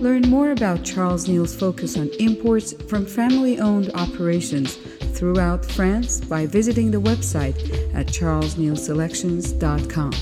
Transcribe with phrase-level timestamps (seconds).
[0.00, 4.76] Learn more about Charles Neal's focus on imports from family owned operations
[5.14, 7.56] throughout France by visiting the website
[7.94, 10.12] at charlesnealselections.com.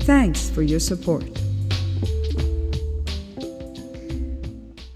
[0.00, 1.24] Thanks for your support.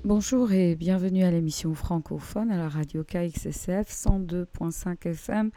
[0.05, 5.51] Bonjour et bienvenue à l'émission francophone à la radio KXSF 102.5 FM,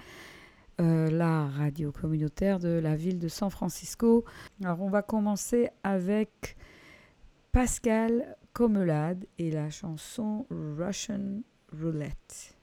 [0.81, 4.25] euh, la radio communautaire de la ville de San Francisco.
[4.61, 6.57] Alors on va commencer avec
[7.53, 11.41] Pascal Comelade et la chanson Russian
[11.71, 12.55] Roulette.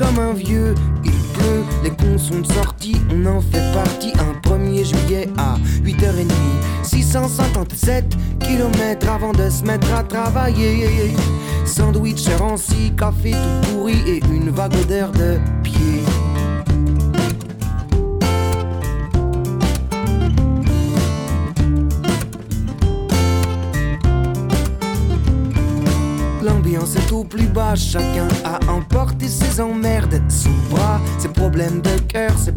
[0.00, 0.74] Comme un vieux.
[1.04, 4.12] Il pleut, les cons sont sortis, on en fait partie.
[4.18, 6.32] Un 1er juillet à 8h30,
[6.82, 11.14] 657 km avant de se mettre à travailler.
[11.66, 16.02] Sandwich ranci, café tout pourri et une vague odeur de pied.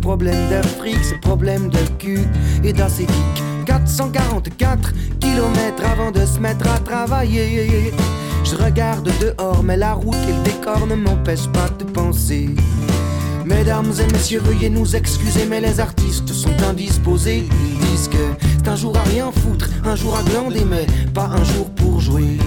[0.03, 2.19] De fric, ses problèmes de cul
[2.63, 3.43] et d'acétique.
[3.65, 4.91] 444
[5.21, 7.93] km avant de se mettre à travailler.
[8.43, 12.49] Je regarde dehors, mais la route et le décor ne m'empêchent pas de penser.
[13.45, 17.45] Mesdames et messieurs, veuillez nous excuser, mais les artistes sont indisposés.
[17.49, 21.27] Ils disent que c'est un jour à rien foutre, un jour à glander, mais pas
[21.27, 22.37] un jour pour jouer.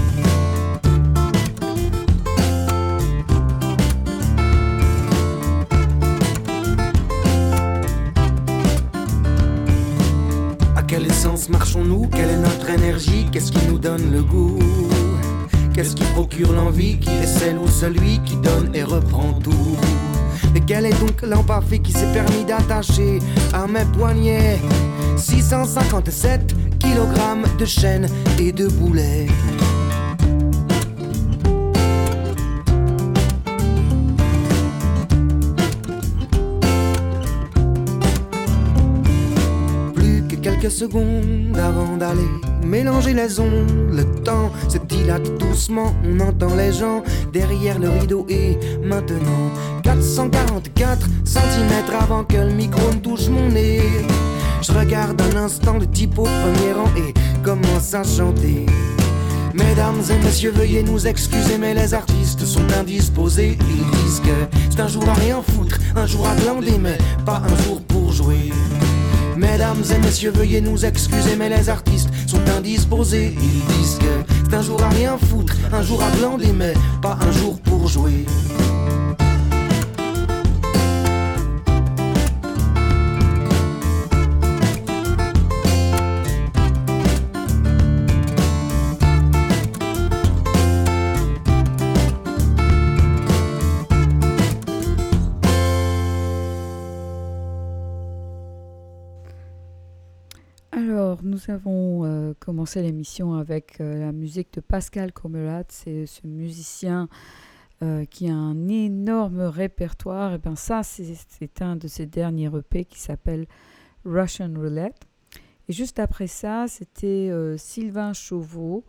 [15.76, 19.76] Qu'est-ce qui procure l'envie Qui est celle ou celui qui donne et reprend tout?
[20.54, 23.18] Mais quel est donc l'empaffé qui s'est permis d'attacher
[23.52, 24.58] à mes poignets?
[25.18, 29.26] 657 kg de chaînes et de boulets
[40.70, 42.28] secondes avant d'aller
[42.64, 43.90] mélanger les ondes.
[43.92, 49.50] Le temps se dilate doucement, on entend les gens derrière le rideau et maintenant
[49.82, 51.70] 444 cm
[52.00, 53.82] avant que le micro ne touche mon nez.
[54.62, 58.66] Je regarde un instant le type au premier rang et commence à chanter.
[59.54, 63.56] Mesdames et messieurs, veuillez nous excuser, mais les artistes sont indisposés.
[63.60, 67.42] Ils disent que c'est un jour à rien foutre, un jour à glander, mais pas
[67.44, 68.52] un jour pour jouer.
[69.36, 73.34] Mesdames et messieurs, veuillez nous excuser, mais les artistes sont indisposés.
[73.38, 77.18] Ils disent que c'est un jour à rien foutre, un jour à glander, mais pas
[77.20, 78.24] un jour pour jouer.
[101.48, 105.64] Nous avons euh, commencé l'émission avec euh, la musique de Pascal Comerat.
[105.68, 107.08] C'est ce musicien
[107.82, 110.34] euh, qui a un énorme répertoire.
[110.34, 113.46] Et ben ça, c'est un de ses derniers EP qui s'appelle
[114.04, 115.06] Russian Roulette.
[115.68, 118.84] Et juste après ça, c'était Sylvain Chauveau,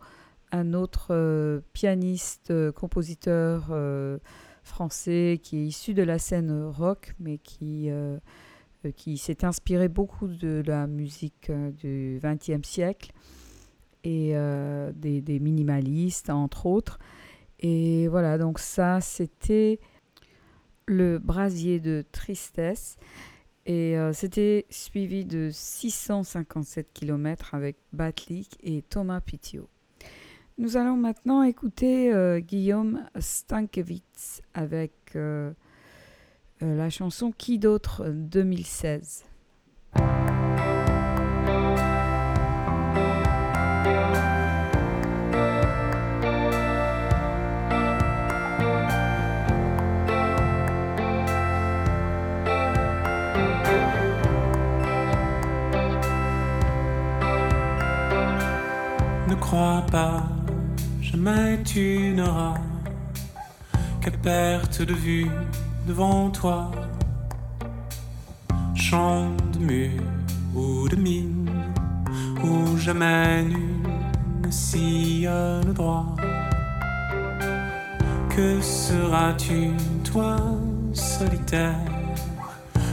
[0.52, 3.72] un autre pianiste, compositeur
[4.62, 7.90] français qui est issu de la scène rock, mais qui
[8.96, 13.12] qui s'est inspiré beaucoup de la musique euh, du XXe siècle
[14.04, 16.98] et euh, des, minimalistes, entre autres.
[17.60, 19.80] Et voilà, donc ça, c'était
[20.86, 22.96] le brasier de tristesse.
[23.66, 29.68] Et euh, c'était suivi de 657 km avec Batlik et Thomas Pitio.
[30.56, 35.16] Nous allons maintenant écouter euh, Guillaume Stankiewicz avec
[36.62, 39.24] euh, euh, la chanson Qui d'autre 2016.
[59.28, 60.28] Ne crois pas,
[61.02, 62.54] jamais tu n'auras
[64.00, 65.26] qu'à perte de vue
[65.88, 66.70] devant toi.
[68.74, 70.02] Champ de mur
[70.54, 71.50] ou de mine,
[72.44, 73.82] où jamais nul
[74.44, 76.14] ne sillonne droit.
[78.28, 79.70] Que seras-tu,
[80.04, 80.36] toi,
[80.92, 81.90] solitaire,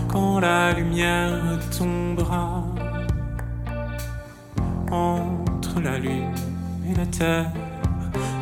[0.07, 2.63] quand la lumière tombera?
[4.91, 6.31] entre la lune
[6.89, 7.51] et la terre,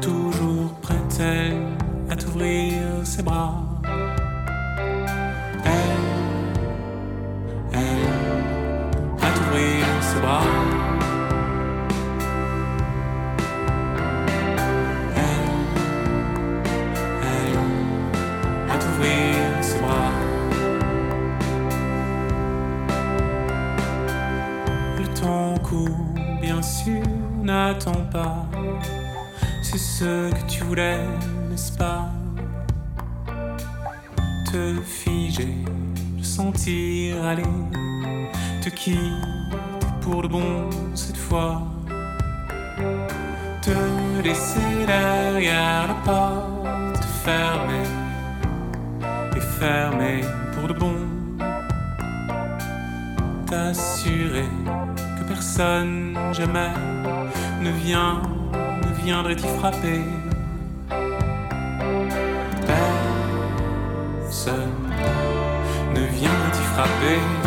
[0.02, 1.66] toujours prête-elle
[2.10, 3.62] à t'ouvrir ses bras?
[15.15, 15.50] Elle,
[17.24, 17.58] elle,
[18.72, 20.12] à t'ouvrir ses bras.
[24.98, 25.89] Le temps court,
[26.42, 27.03] bien sûr,
[27.42, 28.46] n'attends pas.
[29.62, 31.06] Si ce que tu voulais
[31.50, 32.10] n'est-ce pas?
[34.50, 35.58] Te figer,
[36.18, 37.44] le sentir aller,
[38.62, 39.00] te quitter
[40.04, 41.62] pour le bon cette fois.
[43.62, 43.72] Te
[44.24, 47.90] laisser derrière la porte fermée
[49.36, 50.22] et fermée
[50.54, 50.96] pour le bon.
[53.50, 54.50] T'assurer
[55.18, 56.74] que personne jamais
[57.62, 58.22] ne vient,
[58.54, 60.02] ne viendrait t'y frapper.
[64.26, 64.84] Personne
[65.96, 67.43] ne viendrait t'y frapper.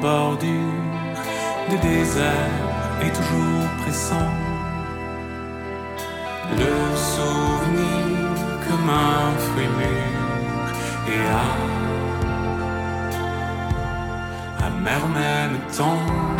[0.00, 0.82] Bordure
[1.70, 2.50] de désert
[3.02, 4.30] est toujours pressant.
[6.58, 8.34] Le souvenir
[8.66, 10.64] comme un fruit mûr
[11.14, 11.22] et
[14.62, 16.39] à amer même temps.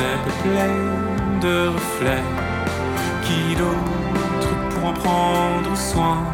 [0.00, 0.70] Peuplé
[1.42, 2.24] de reflets
[3.22, 6.24] qui d'autres pourront prendre soin.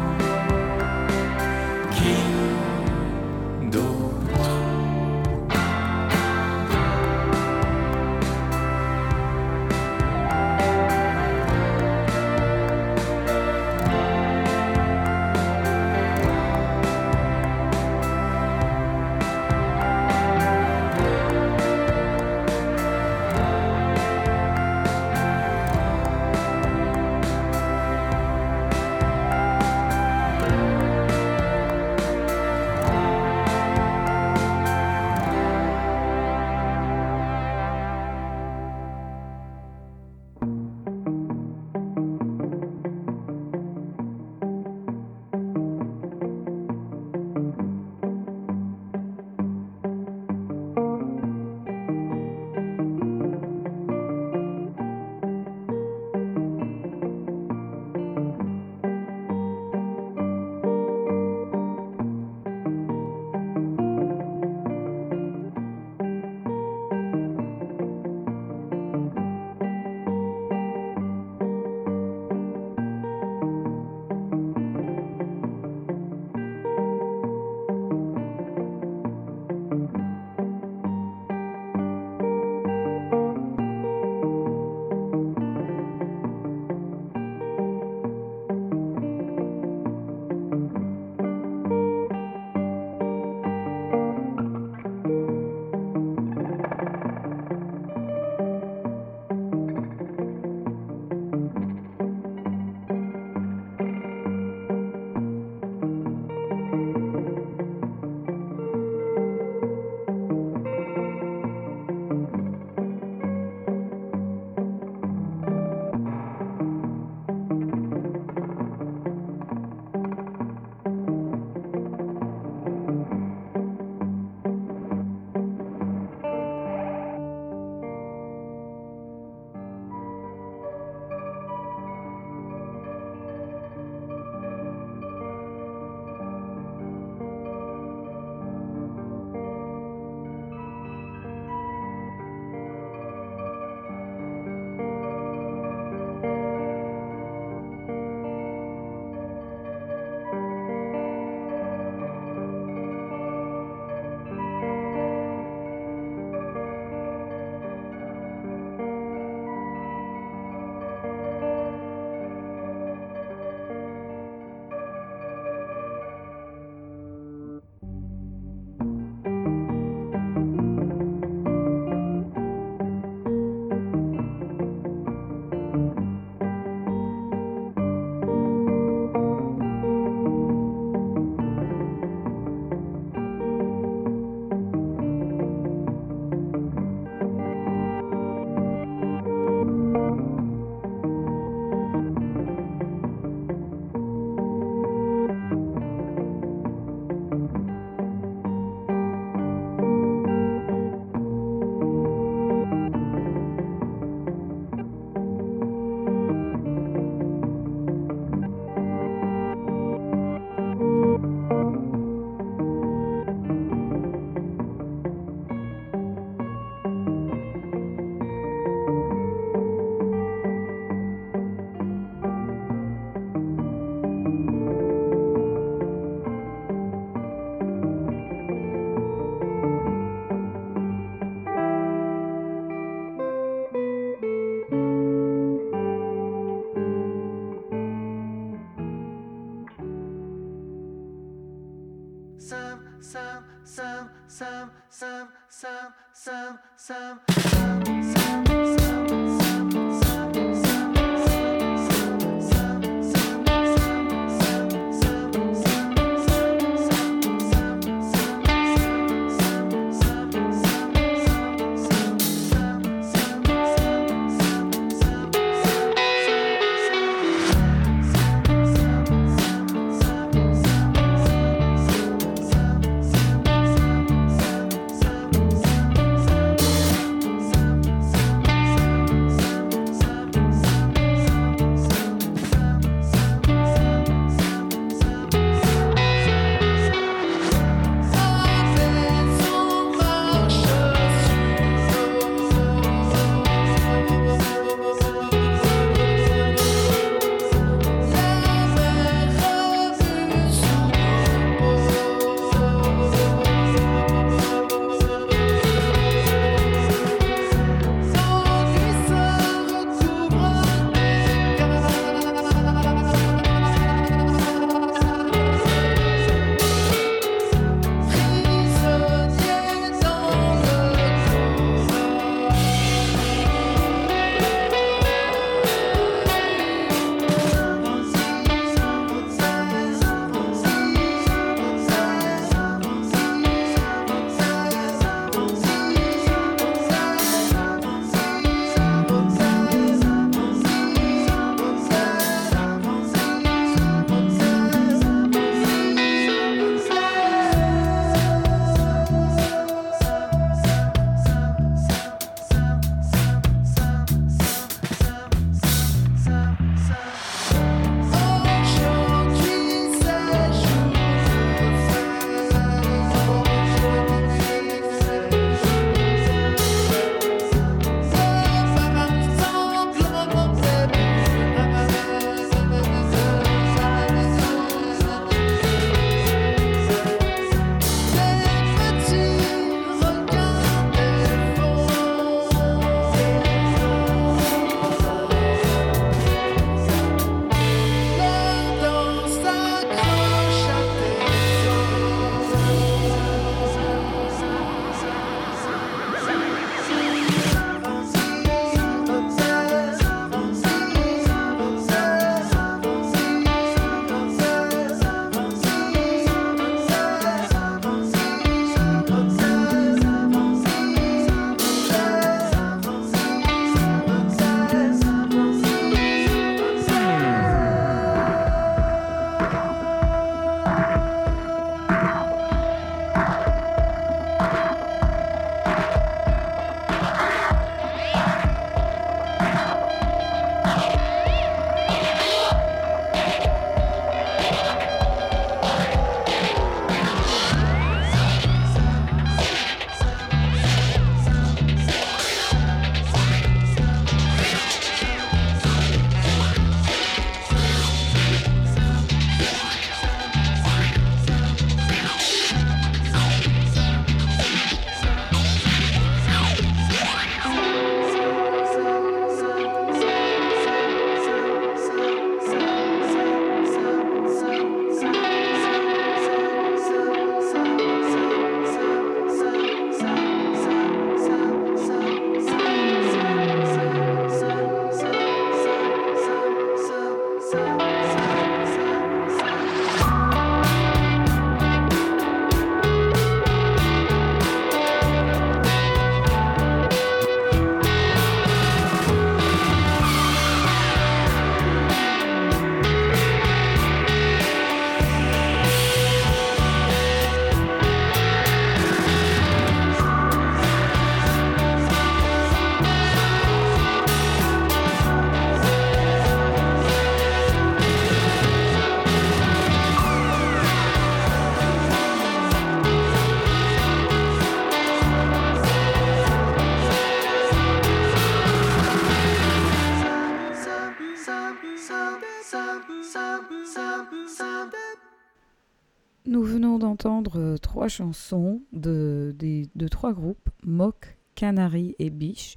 [527.97, 532.55] Chansons de, de, trois groupes, Mock, Canary et Biche,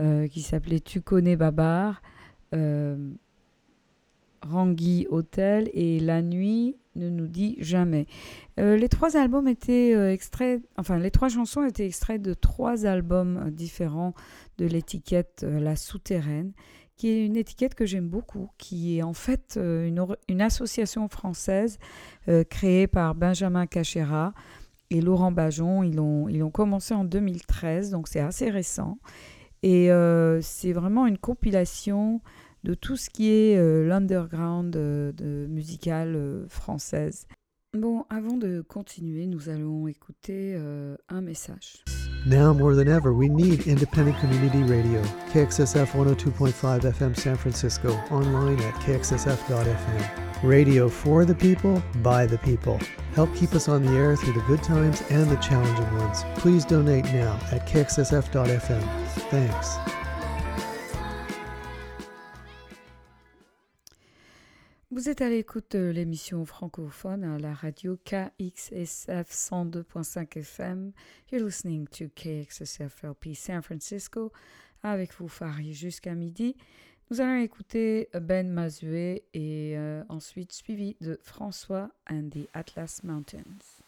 [0.00, 2.02] euh, qui s'appelaient Tu connais Babar,
[2.54, 2.96] euh,
[4.42, 8.06] Rangui Hotel et La Nuit ne nous dit jamais.
[8.60, 12.86] Euh, les trois albums étaient euh, extraits, enfin les trois chansons étaient extraits de trois
[12.86, 14.14] albums différents
[14.58, 16.52] de l'étiquette La Souterraine,
[16.96, 21.78] qui est une étiquette que j'aime beaucoup, qui est en fait une, association française
[22.48, 24.32] créée par Benjamin Cachera
[24.90, 25.82] et Laurent Bajon.
[25.82, 28.98] Ils ont, ils commencé en 2013, donc c'est assez récent.
[29.62, 29.90] Et
[30.42, 32.20] c'est vraiment une compilation
[32.66, 37.28] de tout ce qui est euh, l'underground euh, de, musical euh, française.
[37.72, 40.56] Bon, avant de continuer, nous allons écouter
[41.08, 41.84] un message.
[42.26, 45.00] Now more than ever, we need independent community radio.
[45.30, 50.42] KXSF 102.5 FM San Francisco, online at kxsf.fm.
[50.42, 52.80] Radio for the people, by the people.
[53.14, 56.24] Help keep us on the air through the good times and the challenging ones.
[56.34, 59.08] Please donate now at kxsf.fm.
[59.30, 60.05] Thanks.
[64.96, 70.92] Vous êtes à l'écoute de l'émission francophone à la radio KXSF 102.5 FM.
[71.30, 74.32] You're listening to KXSF LP San Francisco.
[74.82, 76.56] Avec vous, Farid, jusqu'à midi.
[77.10, 83.82] Nous allons écouter Ben Mazué et euh, ensuite suivi de François and the Atlas Mountains.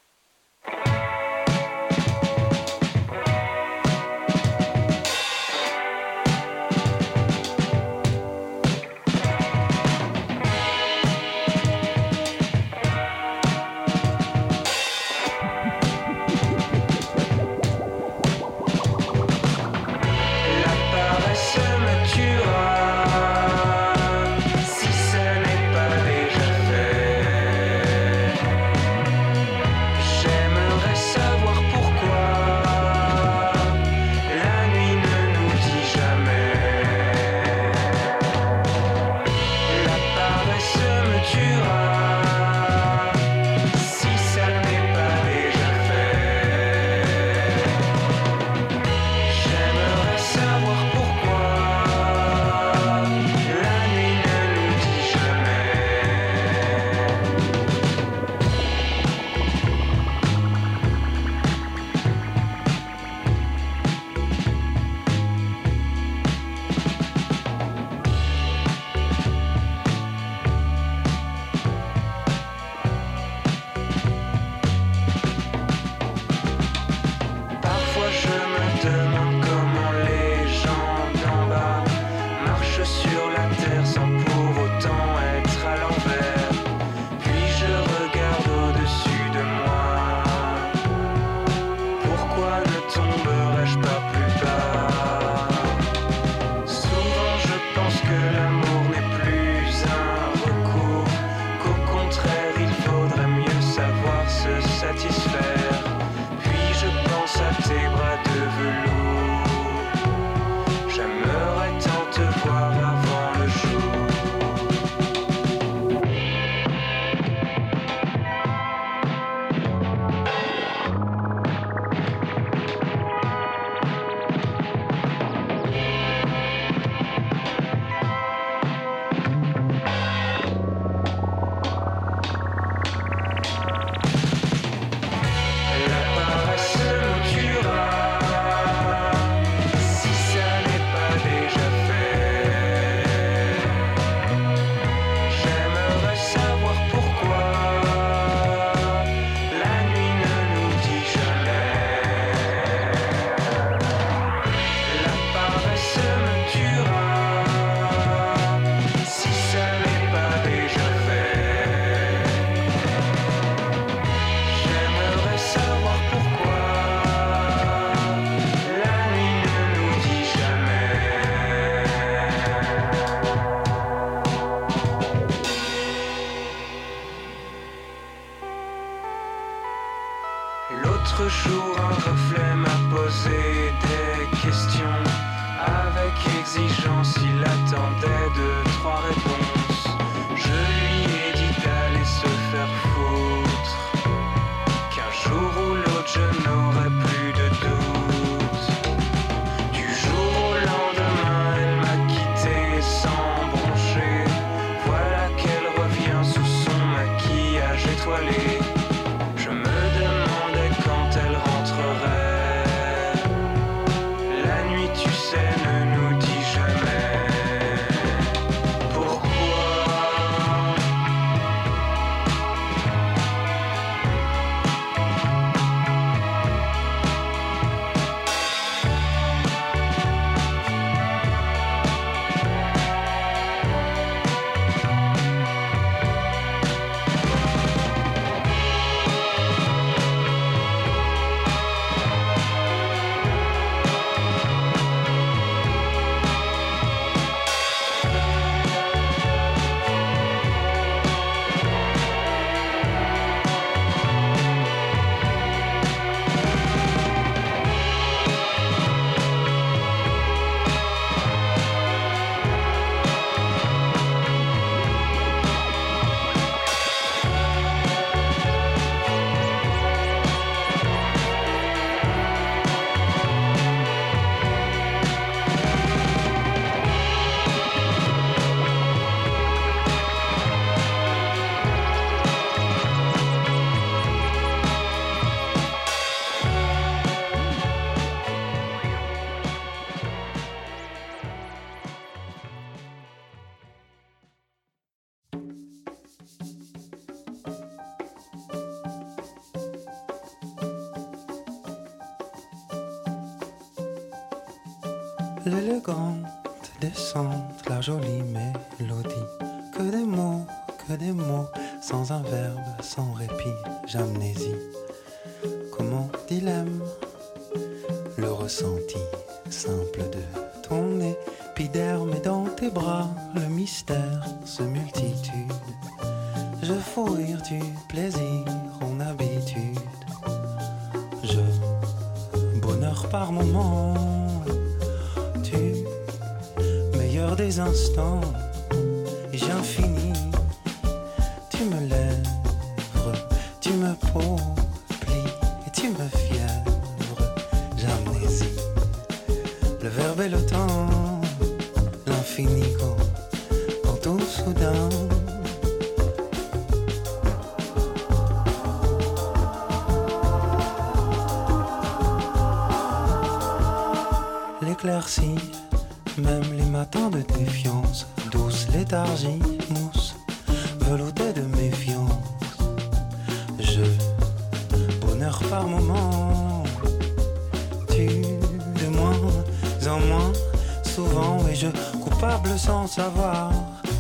[382.89, 383.53] Savoir.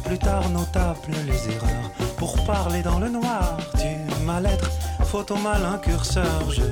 [0.04, 4.70] Plus tard, notable les erreurs, pour parler dans le noir du mal-être,
[5.04, 6.62] faute au malin curseur, je,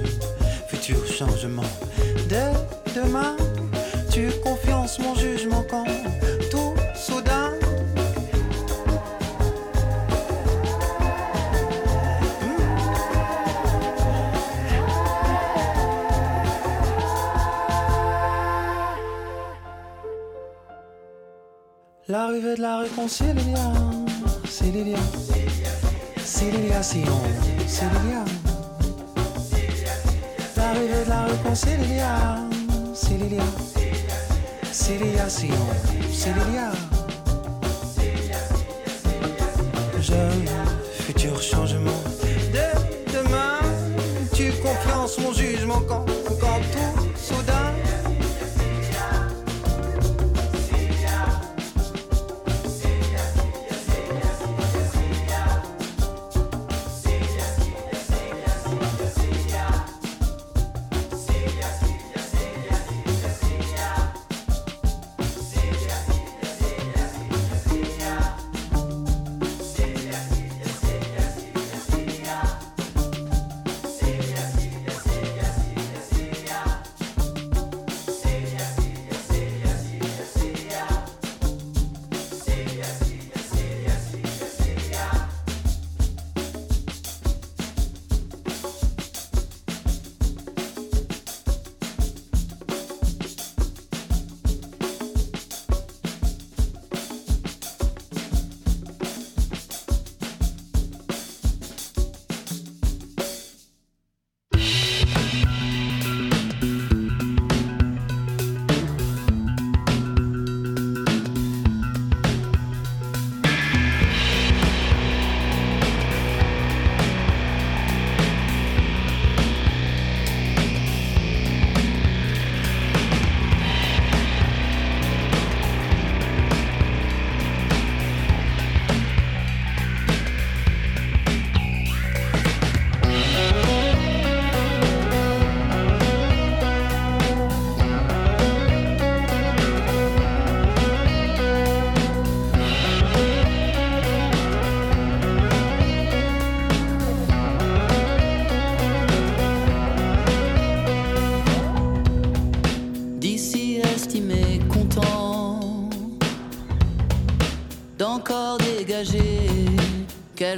[0.68, 1.70] futur changement
[2.30, 3.36] de demain.
[4.10, 5.84] Tu confiance mon jugement quand
[22.08, 24.06] L'arrivée de la réconciliation,
[24.48, 24.96] c'est Lilia,
[26.24, 27.00] Ciliation,
[27.66, 28.24] c'est Lilia.
[30.56, 32.48] L'arrivée de la réconciliation,
[32.94, 33.42] c'est Lilia.
[34.70, 35.48] Ciliation,
[36.12, 36.70] Célilia.
[40.00, 40.46] Jeune,
[40.92, 42.02] futur changement
[42.52, 43.58] de demain.
[44.32, 46.06] Tu confiance mon jugement quand,
[46.40, 46.95] quand tout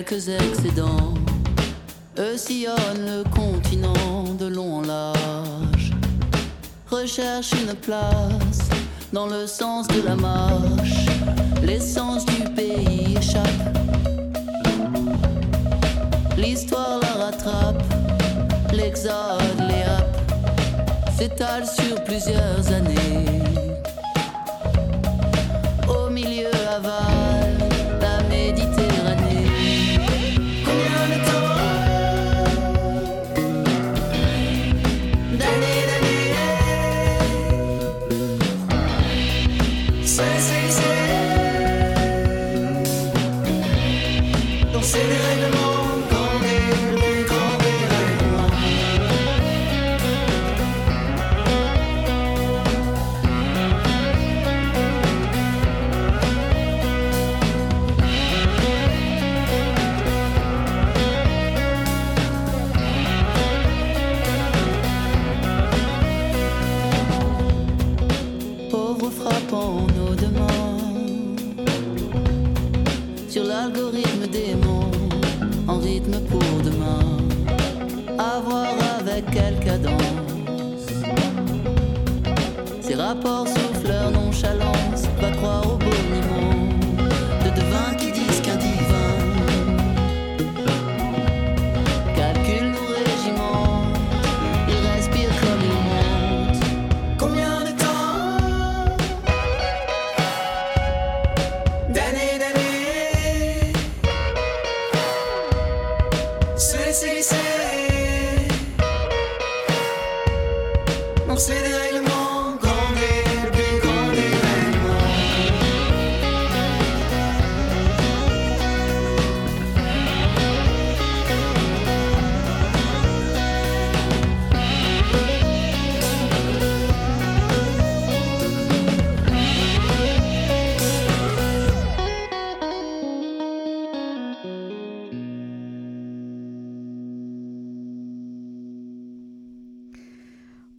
[0.08, 1.14] quelques excédents.
[2.18, 5.92] Eux sillonnent le continent de long en large,
[6.90, 8.68] recherchent une place
[9.12, 11.06] dans le sens de la marche.
[11.62, 13.78] L'essence du pays échappe,
[16.36, 17.82] l'histoire la rattrape,
[18.72, 19.84] l'exode les
[21.16, 23.67] s'étale sur plusieurs années.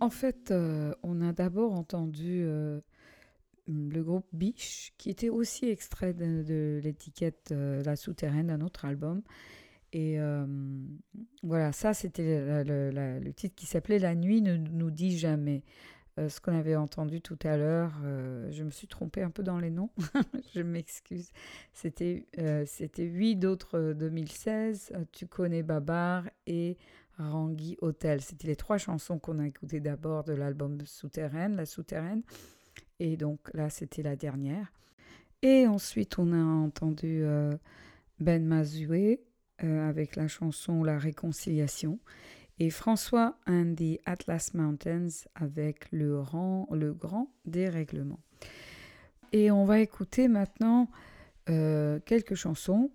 [0.10, 2.82] En fait, euh, on a d'abord entendu euh,
[3.68, 9.22] le groupe Biche, qui était aussi extrait de, l'étiquette euh, La Souterraine d'un autre album.
[9.94, 10.18] Et
[11.44, 15.62] voilà, ça c'était le, titre qui s'appelait La nuit ne nous dit jamais.
[16.18, 17.94] Ce qu'on avait entendu tout à l'heure,
[18.50, 19.92] je me suis trompée un peu dans les noms,
[20.56, 21.32] je m'excuse.
[21.74, 22.26] C'était
[22.98, 26.78] huit d'autres euh, 2016, euh, Tu connais Babar et
[27.20, 28.22] Rangui Hotel.
[28.22, 32.24] C'était les trois chansons qu'on a écoutées d'abord de l'album Souterraine, La Souterraine.
[33.00, 34.72] Et donc là, c'était la dernière.
[35.42, 37.56] Et ensuite, on a entendu euh,
[38.20, 39.22] Ben Mazoué
[39.64, 42.00] euh, avec la chanson La Réconciliation.
[42.60, 48.20] Et François and the Atlas Mountains avec le, rang, le grand dérèglement.
[49.32, 50.90] Et on va écouter maintenant
[51.50, 52.92] euh, quelques chansons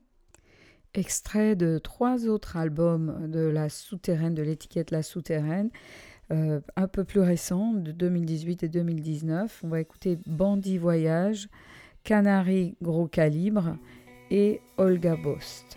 [0.94, 5.70] extraits de trois autres albums de la souterraine, de l'étiquette La Souterraine,
[6.32, 9.60] euh, un peu plus récents, de 2018 et 2019.
[9.64, 11.48] On va écouter Bandit Voyage,
[12.02, 13.76] Canary Gros Calibre
[14.30, 15.76] et Olga Bost.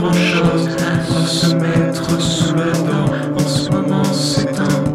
[0.00, 3.12] grand chose à se mettre sous la dent.
[3.36, 4.89] En ce moment, c'est un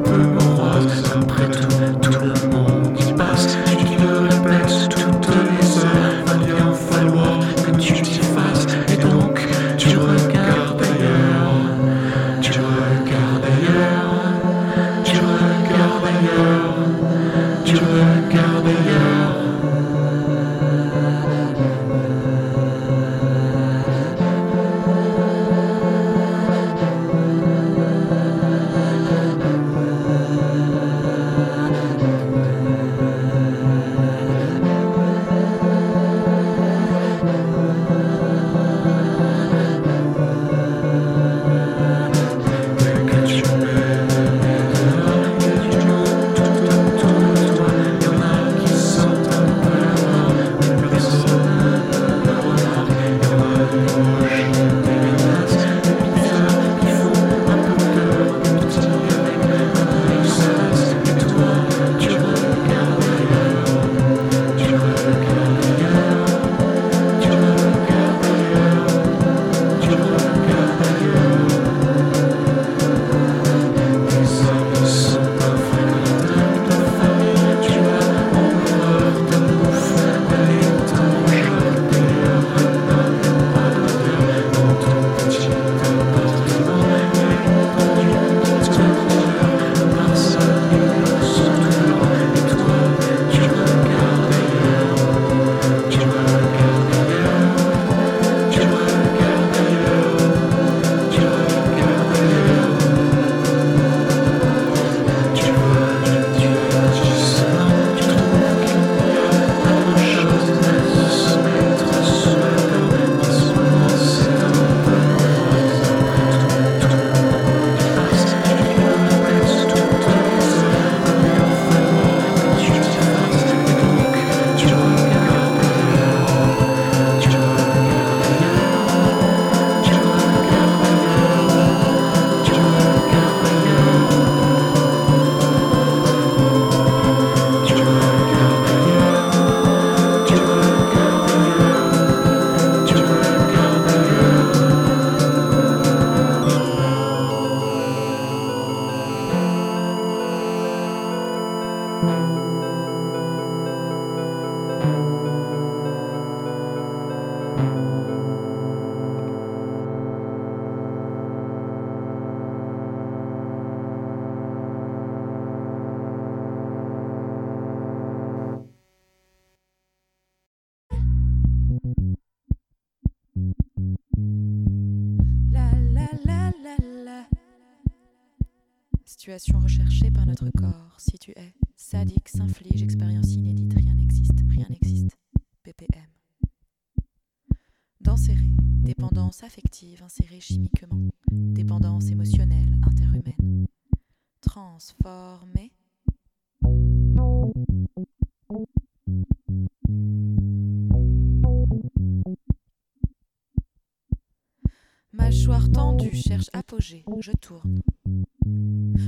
[206.79, 207.81] je tourne.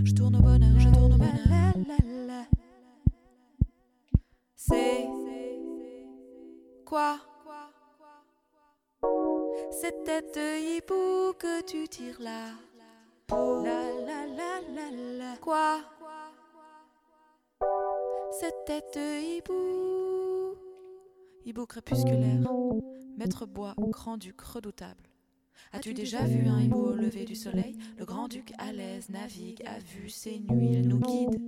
[0.03, 1.73] Je tourne au bonheur, je tourne au bonheur.
[4.55, 5.07] C'est
[6.85, 7.19] quoi?
[9.71, 12.51] Cette tête de hibou que tu tires là.
[13.29, 13.83] La.
[15.41, 15.81] Quoi?
[18.39, 20.55] Cette tête de hibou.
[21.45, 22.41] Hibou crépusculaire.
[23.17, 25.06] Maître bois, grand-duc redoutable.
[25.73, 29.79] As-tu déjà vu un hibou au lever du soleil Le grand-duc à l'aise navigue à
[29.79, 31.41] vue ses nuits, il nous guide.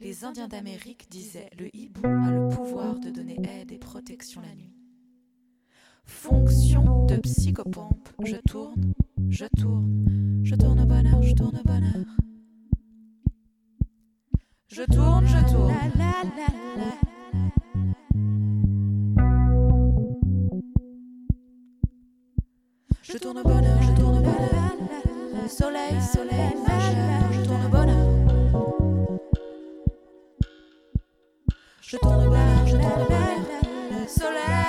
[0.00, 4.54] Les Indiens d'Amérique disaient le hibou a le pouvoir de donner aide et protection la
[4.54, 4.74] nuit.
[6.04, 8.92] Fonction de psychopompe, je tourne,
[9.30, 12.04] je tourne, je tourne au bonheur, je tourne au bonheur.
[14.68, 15.72] Je tourne, je tourne.
[23.14, 25.48] Je tourne au bonheur, je tourne au bonheur.
[25.48, 28.08] Soleil, soleil, majeur, je tourne au bonheur.
[31.80, 34.08] Je tourne au bonheur, je tourne au bonheur.
[34.08, 34.63] Soleil,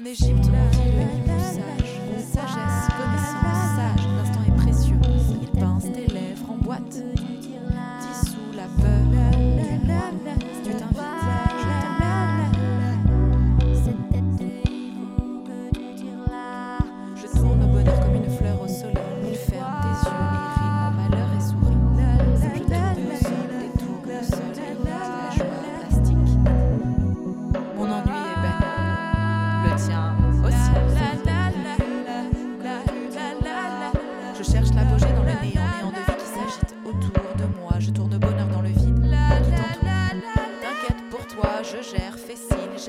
[0.00, 0.48] En Égypte,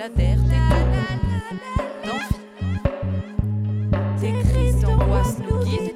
[0.01, 0.59] j'adhère, tes
[2.07, 2.39] d'envie.
[4.19, 5.95] Tes crises d'angoisse nous guident.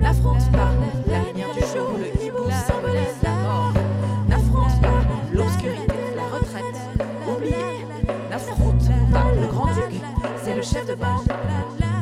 [0.00, 0.70] N'affronte pas
[1.06, 3.72] la lumière du jour, le hibou symbolise la mort.
[4.28, 5.00] N'affronte pas
[5.32, 6.78] l'obscurité, la retraite,
[7.28, 7.84] oublié.
[8.30, 10.00] N'affronte pas le grand-duc,
[10.42, 11.28] c'est le chef de bande.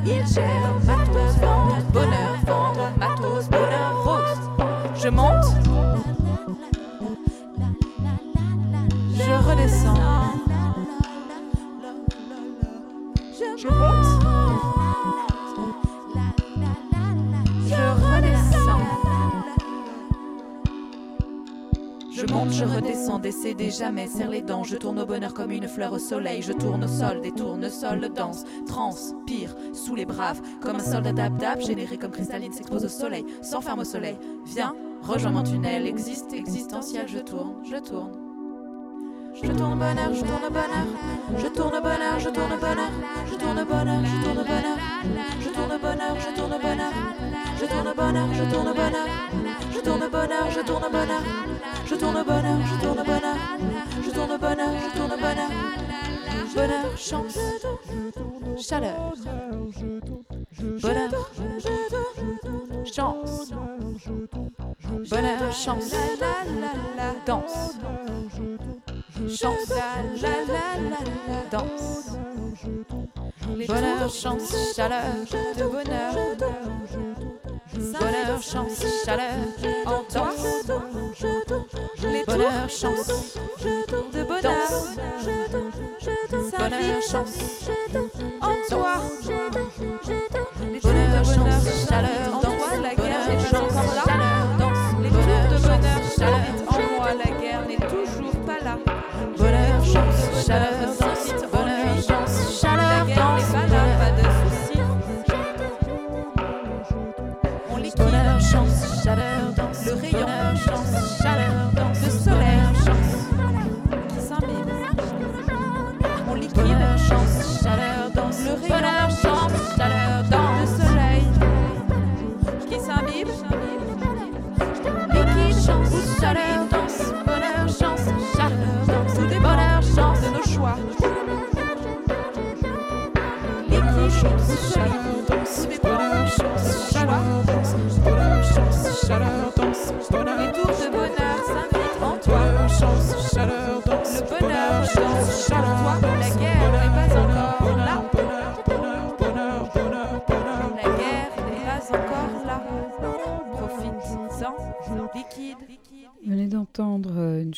[0.05, 0.73] Il gère
[23.57, 24.65] décédé jamais, serre les dents.
[24.65, 26.43] Je tourne au bonheur comme une fleur au soleil.
[26.43, 30.41] Je tourne au sol, des tournesols, danse, transpire sous les braves.
[30.61, 34.17] Comme un soldat dab-dab, généré comme cristalline, s'expose au soleil, s'enferme au soleil.
[34.45, 38.13] Viens, rejoins mon tunnel, existe, existentiel, je tourne, je tourne.
[39.35, 40.87] Je tourne au bonheur, je tourne au bonheur,
[41.37, 42.91] je tourne au bonheur, je tourne au bonheur,
[43.27, 44.77] je tourne au bonheur, je tourne au bonheur,
[45.41, 46.93] je tourne bonheur, je tourne bonheur,
[47.61, 49.09] je tourne bonheur, je tourne bonheur,
[49.87, 51.23] tourne au bonheur, je tourne au bonheur,
[51.87, 53.37] je tourne au bonheur, je tourne au bonheur,
[54.05, 55.51] je tourne au bonheur, je tourne au bonheur,
[56.57, 57.39] bonheur, chance,
[58.59, 59.15] chaleur,
[60.83, 61.11] bonheur,
[62.85, 63.53] chance,
[65.09, 65.95] bonheur, chance,
[67.25, 67.77] danse.
[69.29, 69.73] Chance,
[71.53, 72.17] danse,
[73.69, 75.03] bonheur, chance, chaleur,
[75.57, 76.15] de bonheur,
[77.77, 79.35] bonheur, chance, chaleur,
[79.87, 80.35] en toi,
[82.27, 83.37] bonheur, chance,
[84.13, 84.69] de bonheur,
[86.59, 87.69] bonheur, chance,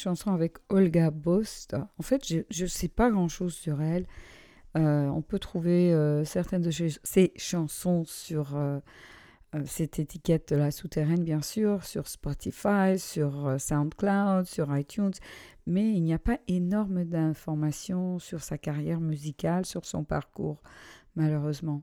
[0.08, 1.76] chanson avec Olga Bost.
[1.98, 4.06] En fait, je ne sais pas grand-chose sur elle.
[4.74, 8.78] Euh, on peut trouver euh, certaines de ses, chansons sur euh,
[9.66, 15.12] cette étiquette de la souterraine, bien sûr, sur Spotify, sur SoundCloud, sur iTunes,
[15.66, 20.62] mais il n'y a pas énorme d'informations sur sa carrière musicale, sur son parcours,
[21.16, 21.82] malheureusement.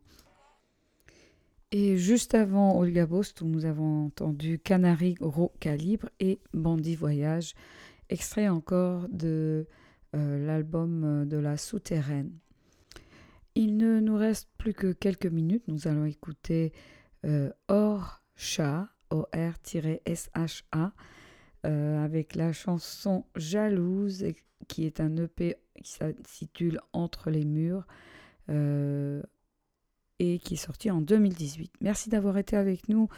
[1.72, 7.54] Et juste avant Olga Bost, nous avons entendu Canary Gros Calibre et Bandit Voyage,
[8.10, 9.68] extrait encore de
[10.16, 12.32] euh, l'album euh, de la souterraine.
[13.56, 15.64] Il ne nous reste plus que quelques minutes.
[15.68, 16.74] Nous allons écouter
[17.26, 20.94] euh, Or Chat, O-R-S-H-A,
[21.66, 24.26] euh, avec la chanson Jalouse,
[24.68, 27.86] qui est un EP qui s'intitule Entre les murs
[28.48, 31.74] et qui est sorti en 2018.
[31.82, 33.10] Merci d'avoir été avec nous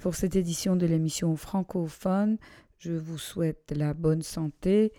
[0.00, 2.38] pour cette édition de l'émission francophone.
[2.82, 4.92] Je vous souhaite la bonne santé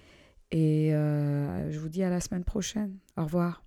[0.51, 2.97] et euh, je vous dis à la semaine prochaine.
[3.17, 3.62] Au revoir.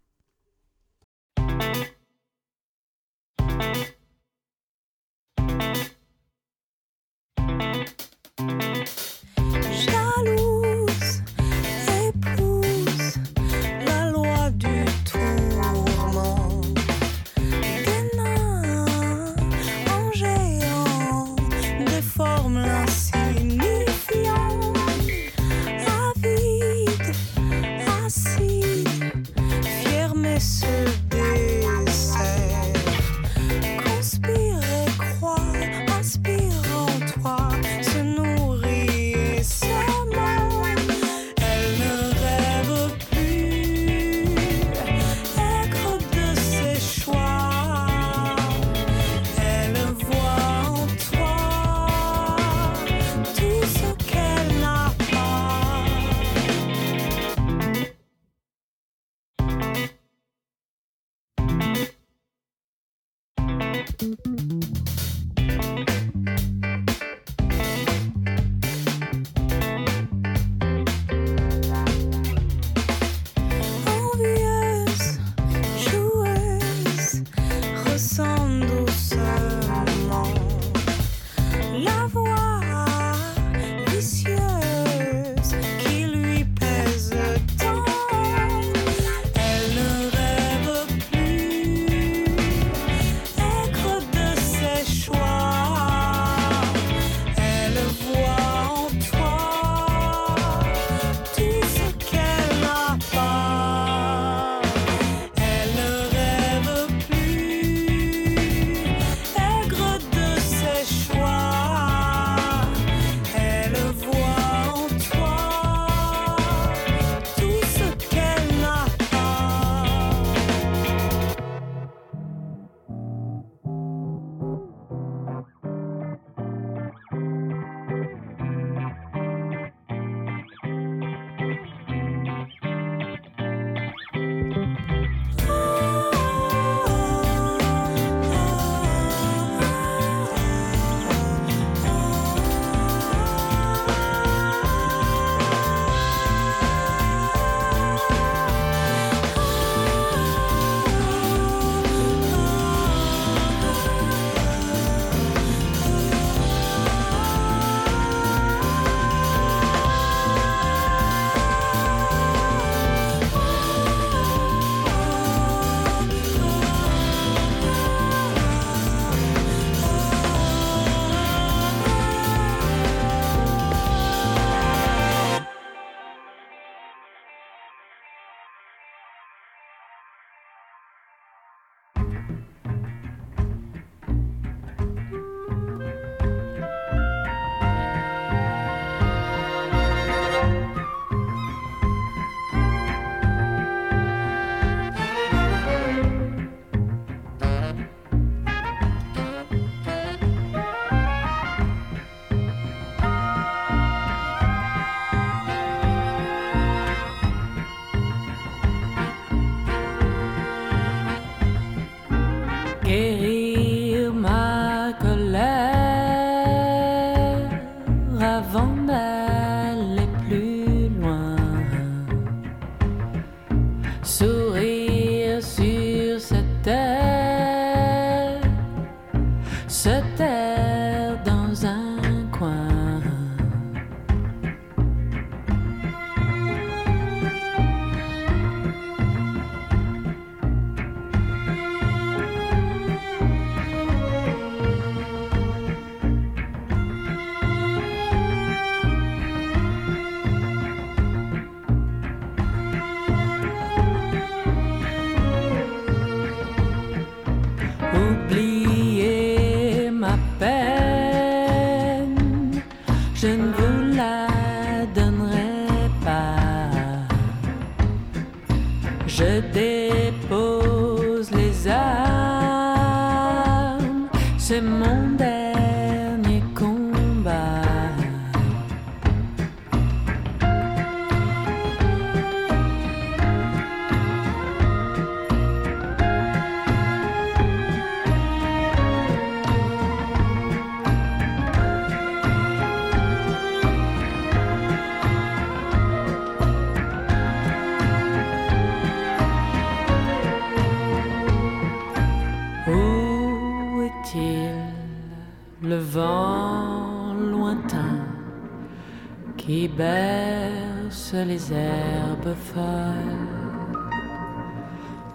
[311.24, 313.26] les herbes folles.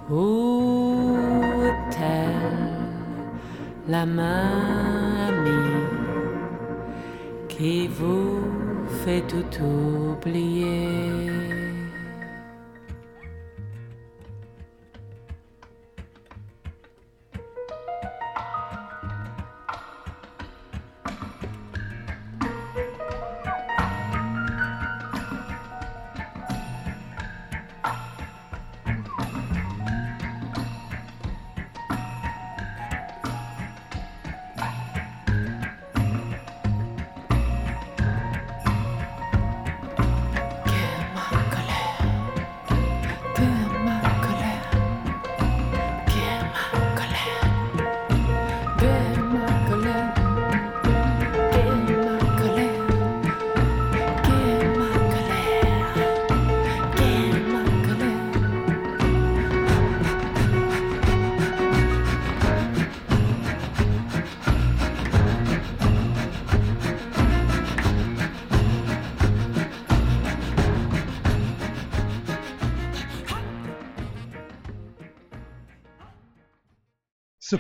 [0.10, 1.16] Où
[1.66, 2.78] est-elle,
[3.88, 5.86] la main amie
[7.48, 8.40] qui vous
[9.04, 11.51] fait tout oublier?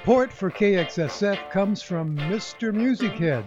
[0.02, 2.74] Support for KXSF comes from Mr.
[2.74, 3.45] Music Head,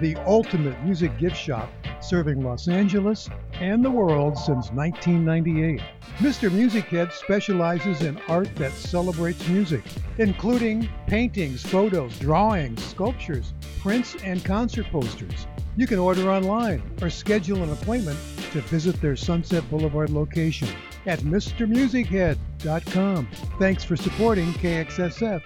[0.00, 1.70] the ultimate music gift shop
[2.02, 5.80] serving Los Angeles and the world since 1998.
[6.18, 6.52] Mr.
[6.52, 9.82] Music Head specializes in art that celebrates music,
[10.18, 15.46] including paintings, photos, drawings, sculptures, prints, and concert posters.
[15.74, 18.18] You can order online or schedule an appointment
[18.52, 20.68] to visit their Sunset Boulevard location
[21.06, 23.28] at MrMusicHead.com.
[23.58, 25.40] Thanks for supporting KXSF.